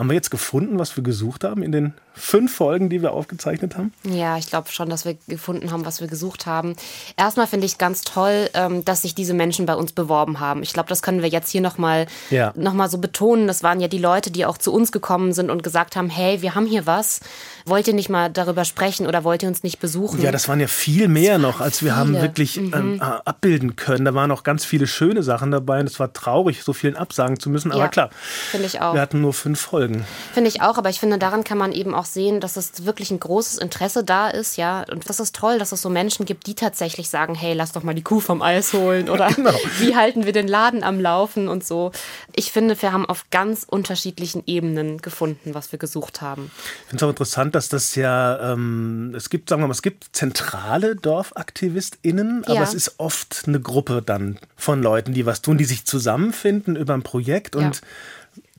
[0.00, 3.76] Haben wir jetzt gefunden, was wir gesucht haben in den fünf Folgen, die wir aufgezeichnet
[3.76, 3.92] haben?
[4.02, 6.74] Ja, ich glaube schon, dass wir gefunden haben, was wir gesucht haben.
[7.18, 10.62] Erstmal finde ich ganz toll, ähm, dass sich diese Menschen bei uns beworben haben.
[10.62, 12.54] Ich glaube, das können wir jetzt hier nochmal ja.
[12.56, 13.46] noch so betonen.
[13.46, 16.40] Das waren ja die Leute, die auch zu uns gekommen sind und gesagt haben, hey,
[16.40, 17.20] wir haben hier was.
[17.66, 20.22] Wollt ihr nicht mal darüber sprechen oder wollt ihr uns nicht besuchen?
[20.22, 21.96] Ja, das waren ja viel mehr noch, als wir viele.
[21.96, 22.72] haben wirklich mhm.
[22.74, 24.06] ähm, abbilden können.
[24.06, 27.38] Da waren auch ganz viele schöne Sachen dabei und es war traurig, so vielen absagen
[27.38, 27.70] zu müssen.
[27.70, 28.10] Aber ja, klar,
[28.52, 29.89] wir hatten nur fünf Folgen.
[30.32, 33.10] Finde ich auch, aber ich finde, daran kann man eben auch sehen, dass es wirklich
[33.10, 34.84] ein großes Interesse da ist, ja.
[34.90, 37.82] Und das ist toll, dass es so Menschen gibt, die tatsächlich sagen, hey, lass doch
[37.82, 39.52] mal die Kuh vom Eis holen oder genau.
[39.78, 41.92] wie halten wir den Laden am Laufen und so.
[42.34, 46.50] Ich finde, wir haben auf ganz unterschiedlichen Ebenen gefunden, was wir gesucht haben.
[46.84, 49.82] Ich finde es auch interessant, dass das ja, ähm, es gibt, sagen wir mal, es
[49.82, 52.62] gibt zentrale DorfaktivistInnen, aber ja.
[52.62, 56.94] es ist oft eine Gruppe dann von Leuten, die was tun, die sich zusammenfinden über
[56.94, 57.82] ein Projekt und ja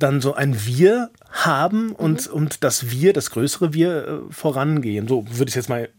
[0.01, 2.35] dann so ein Wir haben und, mhm.
[2.35, 5.07] und das Wir, das größere Wir äh, vorangehen.
[5.07, 5.89] So würde ich jetzt mal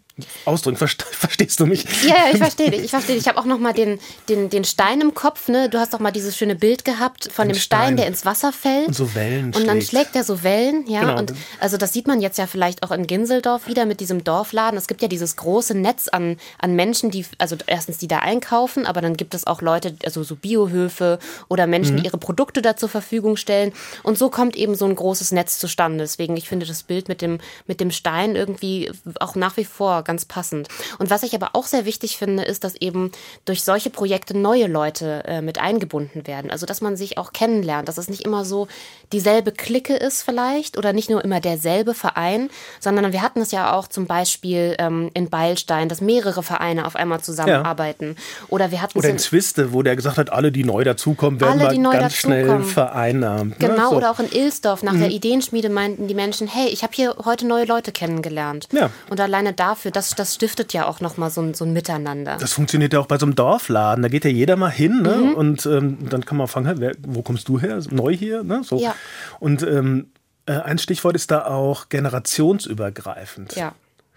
[0.45, 0.77] ausdrücken.
[0.77, 1.85] Verstehst du mich?
[2.03, 2.83] Ja, ja ich verstehe dich.
[2.83, 3.25] Ich verstehe dich.
[3.25, 5.49] Ich habe auch noch mal den, den, den Stein im Kopf.
[5.49, 5.69] Ne?
[5.69, 8.25] Du hast doch mal dieses schöne Bild gehabt von Ein dem Stein, Stein, der ins
[8.25, 8.89] Wasser fällt.
[8.89, 10.85] Und so Wellen Und dann schlägt er so Wellen.
[10.89, 11.01] Ja.
[11.01, 11.19] Genau.
[11.19, 14.79] Und also das sieht man jetzt ja vielleicht auch in Ginseldorf wieder mit diesem Dorfladen.
[14.79, 18.87] Es gibt ja dieses große Netz an, an Menschen, die, also erstens die da einkaufen,
[18.87, 22.01] aber dann gibt es auch Leute, also so Biohöfe oder Menschen, mhm.
[22.01, 23.73] die ihre Produkte da zur Verfügung stellen.
[24.03, 26.05] Und so kommt eben so ein großes Netz zustande.
[26.05, 30.03] Deswegen, ich finde das Bild mit dem, mit dem Stein irgendwie auch nach wie vor
[30.03, 30.68] ganz passend.
[30.98, 33.11] Und was ich aber auch sehr wichtig finde, ist, dass eben
[33.44, 36.51] durch solche Projekte neue Leute äh, mit eingebunden werden.
[36.51, 38.68] Also, dass man sich auch kennenlernt, dass es nicht immer so
[39.12, 43.72] dieselbe Clique ist vielleicht oder nicht nur immer derselbe Verein, sondern wir hatten es ja
[43.72, 48.16] auch zum Beispiel ähm, in Beilstein, dass mehrere Vereine auf einmal zusammenarbeiten.
[48.16, 48.46] Ja.
[48.48, 51.61] Oder wir hatten Oder in Zwiste, wo der gesagt hat, alle, die neu dazukommen, werden
[51.61, 53.55] alle, mal ganz schnell vereinnahmen.
[53.59, 53.96] Genau, ja, so.
[53.96, 55.01] oder auch in Ilsdorf nach mhm.
[55.01, 58.68] der Ideenschmiede meinten die Menschen, hey, ich habe hier heute neue Leute kennengelernt.
[58.72, 58.90] Ja.
[59.09, 62.38] Und alleine dafür, das, das stiftet ja auch nochmal so ein, so ein Miteinander.
[62.38, 64.02] Das funktioniert ja auch bei so einem Dorfladen.
[64.02, 65.16] Da geht ja jeder mal hin ne?
[65.16, 65.35] Mhm.
[65.35, 67.78] und ähm, dann kann man fragen, wer, wo kommst du her?
[67.90, 68.42] Neu hier?
[68.42, 68.62] Ne?
[68.64, 68.78] So.
[68.78, 68.94] Ja.
[69.38, 70.09] Und ähm,
[70.44, 73.55] Äh, ein Stichwort ist da auch generationsübergreifend.
[73.55, 73.74] Ja.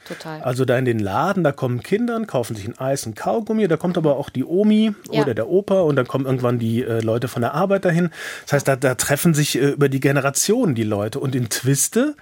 [0.08, 0.42] Total.
[0.42, 3.78] Also da in den Laden, da kommen Kinder, kaufen sich ein Eis, ein Kaugummi, da
[3.78, 5.22] kommt aber auch die Omi ja.
[5.22, 8.10] oder der Opa und dann kommen irgendwann die äh, Leute von der Arbeit dahin.
[8.44, 11.20] Das heißt, da, da treffen sich äh, über die Generationen die Leute.
[11.20, 12.16] Und in Twiste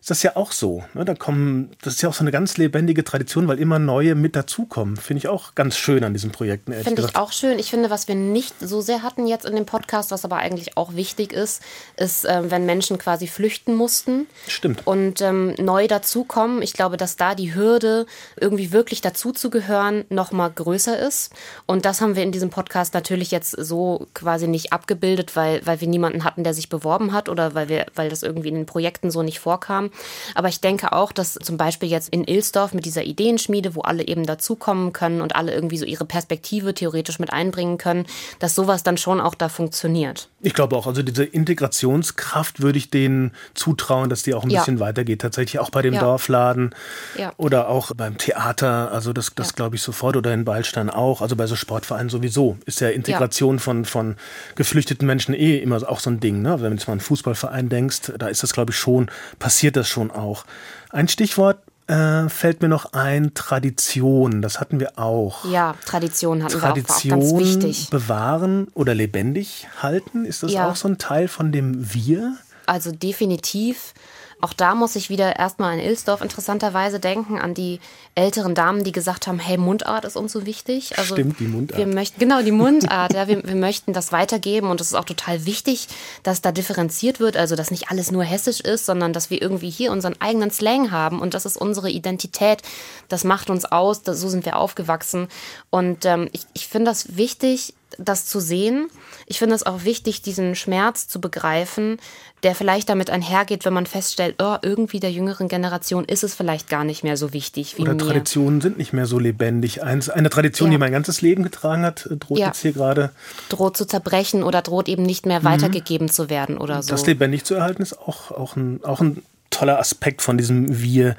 [0.00, 0.84] ist das ja auch so.
[0.94, 1.04] Ne?
[1.04, 4.36] Da kommen, das ist ja auch so eine ganz lebendige Tradition, weil immer neue mit
[4.36, 4.96] dazukommen.
[4.96, 6.72] Finde ich auch ganz schön an diesen Projekten.
[6.72, 7.58] Finde ich auch schön.
[7.58, 10.76] Ich finde, was wir nicht so sehr hatten jetzt in dem Podcast, was aber eigentlich
[10.76, 11.62] auch wichtig ist,
[11.96, 14.26] ist, äh, wenn Menschen quasi flüchten mussten.
[14.46, 14.86] Stimmt.
[14.86, 16.62] Und ähm, neu dazukommen.
[16.62, 18.06] Ich glaube, dass da die Hürde,
[18.36, 21.32] irgendwie wirklich dazuzugehören, noch mal größer ist.
[21.66, 25.80] Und das haben wir in diesem Podcast natürlich jetzt so quasi nicht abgebildet, weil, weil
[25.80, 28.66] wir niemanden hatten, der sich beworben hat oder weil, wir, weil das irgendwie in den
[28.66, 29.87] Projekten so nicht vorkam.
[30.34, 34.06] Aber ich denke auch, dass zum Beispiel jetzt in Ilsdorf mit dieser Ideenschmiede, wo alle
[34.06, 38.06] eben dazukommen können und alle irgendwie so ihre Perspektive theoretisch mit einbringen können,
[38.38, 40.28] dass sowas dann schon auch da funktioniert.
[40.40, 44.60] Ich glaube auch, also diese Integrationskraft würde ich denen zutrauen, dass die auch ein ja.
[44.60, 45.20] bisschen weitergeht.
[45.20, 46.00] Tatsächlich auch bei dem ja.
[46.00, 46.74] Dorfladen
[47.16, 47.32] ja.
[47.38, 48.92] oder auch beim Theater.
[48.92, 51.22] Also das, das glaube ich sofort oder in Beilstein auch.
[51.22, 54.16] Also bei so Sportvereinen sowieso ist ja Integration von, von
[54.54, 56.42] geflüchteten Menschen eh immer auch so ein Ding.
[56.42, 56.60] Ne?
[56.60, 59.76] Wenn du jetzt mal an einen Fußballverein denkst, da ist das glaube ich schon, passiert
[59.78, 60.44] das schon auch.
[60.90, 65.44] Ein Stichwort äh, fällt mir noch ein, Tradition, das hatten wir auch.
[65.50, 67.90] Ja, Tradition hatten Tradition wir auch, auch ganz wichtig.
[67.90, 70.68] bewahren oder lebendig halten, ist das ja.
[70.70, 72.36] auch so ein Teil von dem Wir?
[72.66, 73.94] Also definitiv.
[74.40, 77.80] Auch da muss ich wieder erstmal an Ilsdorf interessanterweise denken, an die
[78.14, 80.96] älteren Damen, die gesagt haben, hey, Mundart ist uns so wichtig.
[80.96, 81.78] Also Stimmt, die Mundart.
[81.78, 85.04] Wir möchten, genau, die Mundart, ja, wir, wir möchten das weitergeben und es ist auch
[85.04, 85.88] total wichtig,
[86.22, 89.70] dass da differenziert wird, also dass nicht alles nur hessisch ist, sondern dass wir irgendwie
[89.70, 92.62] hier unseren eigenen Slang haben und das ist unsere Identität,
[93.08, 95.26] das macht uns aus, das, so sind wir aufgewachsen
[95.70, 98.88] und ähm, ich, ich finde das wichtig, das zu sehen.
[99.26, 101.98] Ich finde es auch wichtig, diesen Schmerz zu begreifen,
[102.42, 106.68] der vielleicht damit einhergeht, wenn man feststellt, oh, irgendwie der jüngeren Generation ist es vielleicht
[106.68, 107.98] gar nicht mehr so wichtig wie Oder mir.
[107.98, 109.82] Traditionen sind nicht mehr so lebendig.
[109.82, 110.72] Eine Tradition, ja.
[110.72, 112.46] die mein ganzes Leben getragen hat, äh, droht ja.
[112.48, 113.10] jetzt hier gerade.
[113.48, 115.44] Droht zu zerbrechen oder droht eben nicht mehr mhm.
[115.44, 116.90] weitergegeben zu werden oder so.
[116.90, 121.16] Das lebendig zu erhalten ist auch, auch, ein, auch ein toller Aspekt von diesem Wir.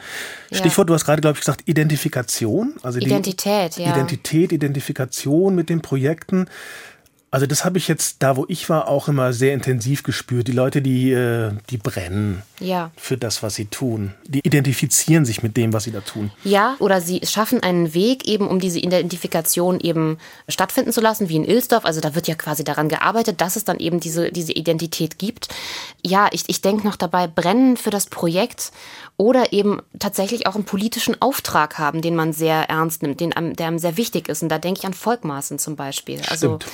[0.51, 0.83] Stichwort, ja.
[0.85, 2.75] du hast gerade, glaube ich, gesagt, Identifikation.
[2.83, 3.91] Also Identität, ja.
[3.91, 6.47] Identität, Identifikation mit den Projekten.
[7.31, 10.47] Also das habe ich jetzt da, wo ich war, auch immer sehr intensiv gespürt.
[10.47, 12.89] Die Leute, die, äh, die brennen ja.
[12.97, 14.15] für das, was sie tun.
[14.25, 16.31] Die identifizieren sich mit dem, was sie da tun.
[16.43, 21.35] Ja, oder sie schaffen einen Weg eben, um diese Identifikation eben stattfinden zu lassen, wie
[21.35, 21.85] in Ilsdorf.
[21.85, 25.49] Also da wird ja quasi daran gearbeitet, dass es dann eben diese, diese Identität gibt.
[26.03, 28.71] Ja, ich, ich denke noch dabei, brennen für das Projekt
[29.17, 33.67] oder eben tatsächlich auch einen politischen Auftrag haben, den man sehr ernst nimmt, den, der
[33.67, 34.41] einem sehr wichtig ist.
[34.41, 36.21] Und da denke ich an Volkmaßen zum Beispiel.
[36.27, 36.65] Also Stimmt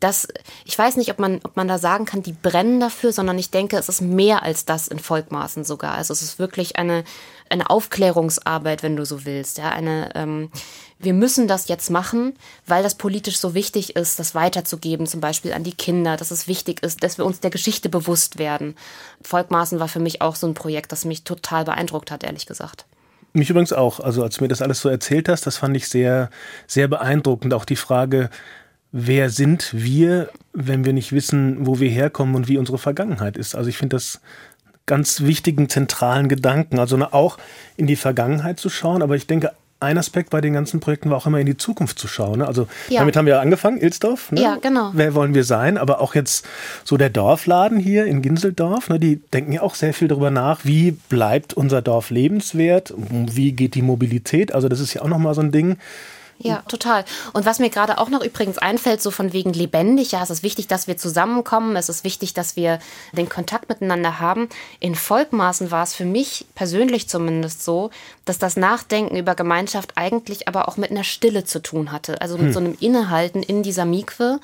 [0.00, 0.28] das,
[0.64, 3.50] ich weiß nicht, ob man, ob man da sagen kann, die brennen dafür, sondern ich
[3.50, 5.94] denke, es ist mehr als das in Volkmaßen sogar.
[5.94, 7.04] Also es ist wirklich eine,
[7.50, 9.58] eine Aufklärungsarbeit, wenn du so willst.
[9.58, 10.50] Ja, eine, ähm,
[11.00, 12.34] wir müssen das jetzt machen,
[12.66, 16.46] weil das politisch so wichtig ist, das weiterzugeben, zum Beispiel an die Kinder, dass es
[16.46, 18.76] wichtig ist, dass wir uns der Geschichte bewusst werden.
[19.22, 22.84] Volkmaßen war für mich auch so ein Projekt, das mich total beeindruckt hat, ehrlich gesagt.
[23.32, 24.00] Mich übrigens auch.
[24.00, 26.30] Also als du mir das alles so erzählt hast, das fand ich sehr,
[26.66, 27.52] sehr beeindruckend.
[27.52, 28.30] Auch die Frage,
[28.92, 33.54] wer sind wir, wenn wir nicht wissen, wo wir herkommen und wie unsere Vergangenheit ist.
[33.54, 34.20] Also ich finde das
[34.86, 36.78] ganz wichtigen, zentralen Gedanken.
[36.78, 37.38] Also auch
[37.76, 41.18] in die Vergangenheit zu schauen, aber ich denke, ein Aspekt bei den ganzen Projekten war
[41.18, 42.40] auch immer in die Zukunft zu schauen.
[42.40, 42.48] Ne?
[42.48, 43.00] Also ja.
[43.00, 44.32] damit haben wir angefangen, Ilsdorf.
[44.32, 44.40] Ne?
[44.40, 44.90] Ja, genau.
[44.92, 45.78] Wer wollen wir sein?
[45.78, 46.44] Aber auch jetzt
[46.82, 48.98] so der Dorfladen hier in Ginseldorf, ne?
[48.98, 53.76] die denken ja auch sehr viel darüber nach, wie bleibt unser Dorf lebenswert, wie geht
[53.76, 54.52] die Mobilität.
[54.52, 55.76] Also das ist ja auch nochmal so ein Ding
[56.40, 57.04] ja, total.
[57.32, 60.44] Und was mir gerade auch noch übrigens einfällt, so von wegen lebendig, ja, es ist
[60.44, 62.78] wichtig, dass wir zusammenkommen, es ist wichtig, dass wir
[63.12, 64.48] den Kontakt miteinander haben.
[64.78, 67.90] In Volkmaßen war es für mich persönlich zumindest so,
[68.24, 72.20] dass das Nachdenken über Gemeinschaft eigentlich aber auch mit einer Stille zu tun hatte.
[72.20, 72.52] Also mit hm.
[72.52, 74.38] so einem Innehalten in dieser Mikwe,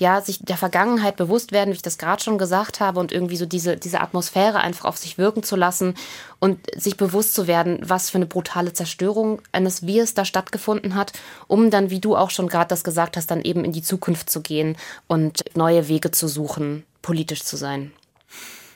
[0.00, 3.36] ja, sich der Vergangenheit bewusst werden, wie ich das gerade schon gesagt habe, und irgendwie
[3.36, 5.94] so diese, diese Atmosphäre einfach auf sich wirken zu lassen
[6.38, 11.12] und sich bewusst zu werden, was für eine brutale Zerstörung eines Wirs da stattgefunden hat,
[11.48, 14.30] um dann, wie du auch schon gerade das gesagt hast, dann eben in die Zukunft
[14.30, 17.92] zu gehen und neue Wege zu suchen, politisch zu sein.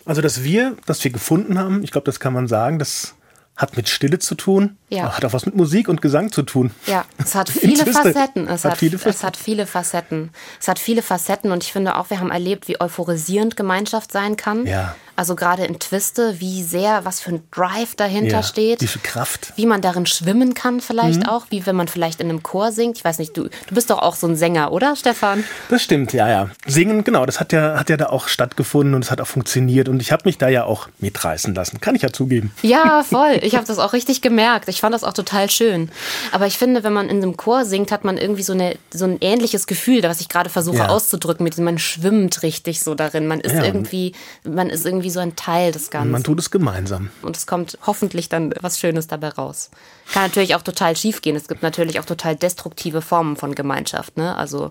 [0.04, 3.14] Also das Wir, das wir gefunden haben, ich glaube, das kann man sagen, das
[3.56, 5.16] hat mit Stille zu tun, ja.
[5.16, 6.72] hat auch was mit Musik und Gesang zu tun.
[6.86, 8.48] Ja, es hat viele Facetten.
[8.48, 9.16] Es hat, hat viele Facetten.
[9.16, 10.30] es hat viele Facetten.
[10.60, 14.36] Es hat viele Facetten und ich finde auch, wir haben erlebt, wie euphorisierend Gemeinschaft sein
[14.36, 14.66] kann.
[14.66, 14.96] Ja.
[15.16, 18.80] Also gerade in Twiste, wie sehr, was für ein Drive dahinter ja, steht.
[18.80, 19.52] Wie viel Kraft.
[19.56, 21.28] Wie man darin schwimmen kann vielleicht mhm.
[21.28, 22.98] auch, wie wenn man vielleicht in einem Chor singt.
[22.98, 25.44] Ich weiß nicht, du, du bist doch auch so ein Sänger, oder Stefan?
[25.68, 26.50] Das stimmt, ja, ja.
[26.66, 29.88] Singen, genau, das hat ja, hat ja da auch stattgefunden und es hat auch funktioniert
[29.88, 32.52] und ich habe mich da ja auch mitreißen lassen, kann ich ja zugeben.
[32.62, 33.38] Ja, voll.
[33.42, 34.68] Ich habe das auch richtig gemerkt.
[34.68, 35.90] Ich fand das auch total schön.
[36.32, 39.04] Aber ich finde, wenn man in einem Chor singt, hat man irgendwie so, eine, so
[39.04, 40.88] ein ähnliches Gefühl, was ich gerade versuche ja.
[40.88, 43.26] auszudrücken, mit dem man schwimmt richtig so darin.
[43.26, 43.64] Man ist ja.
[43.64, 44.12] irgendwie,
[44.44, 46.10] man ist irgendwie so ein Teil des Ganzen.
[46.10, 47.10] Man tut es gemeinsam.
[47.22, 49.70] Und es kommt hoffentlich dann was Schönes dabei raus.
[50.12, 51.36] Kann natürlich auch total schief gehen.
[51.36, 54.16] Es gibt natürlich auch total destruktive Formen von Gemeinschaft.
[54.16, 54.36] Ne?
[54.36, 54.70] Also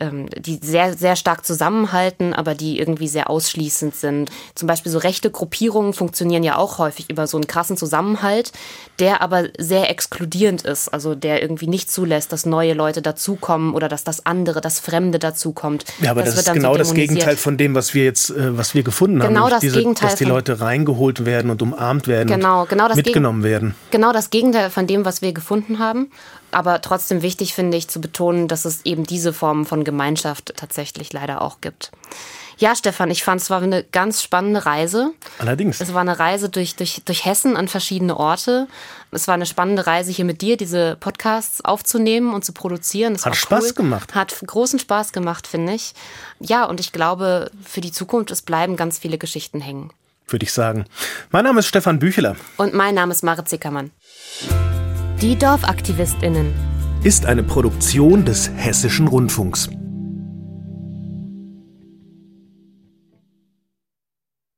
[0.00, 4.30] ähm, die sehr, sehr stark zusammenhalten, aber die irgendwie sehr ausschließend sind.
[4.54, 8.52] Zum Beispiel so rechte Gruppierungen funktionieren ja auch häufig über so einen krassen Zusammenhalt,
[9.00, 13.88] der aber sehr exkludierend ist, also der irgendwie nicht zulässt, dass neue Leute dazukommen oder
[13.88, 15.84] dass das andere, das Fremde dazukommt.
[16.00, 18.56] Ja, aber das, das ist genau so das Gegenteil von dem, was wir jetzt, äh,
[18.56, 19.50] was wir gefunden genau haben.
[19.50, 23.42] Das diese, Gegenteil dass die Leute reingeholt werden und umarmt werden genau, genau das mitgenommen
[23.42, 23.74] werden.
[23.90, 26.10] Genau das Gegenteil von dem, was wir gefunden haben
[26.50, 31.12] aber trotzdem wichtig finde ich zu betonen, dass es eben diese Formen von Gemeinschaft tatsächlich
[31.12, 31.90] leider auch gibt.
[32.58, 35.12] Ja, Stefan, ich fand es war eine ganz spannende Reise.
[35.38, 35.80] Allerdings.
[35.80, 38.66] Es war eine Reise durch, durch, durch Hessen an verschiedene Orte.
[39.12, 43.12] Es war eine spannende Reise hier mit dir, diese Podcasts aufzunehmen und zu produzieren.
[43.12, 43.72] Das hat Spaß cool.
[43.74, 44.14] gemacht.
[44.14, 45.94] Hat großen Spaß gemacht, finde ich.
[46.40, 49.92] Ja, und ich glaube, für die Zukunft, es bleiben ganz viele Geschichten hängen.
[50.26, 50.84] Würde ich sagen.
[51.30, 52.36] Mein Name ist Stefan Bücheler.
[52.56, 53.92] Und mein Name ist Marit Zickermann.
[55.20, 56.54] Die Dorfaktivistinnen
[57.02, 59.68] ist eine Produktion des Hessischen Rundfunks.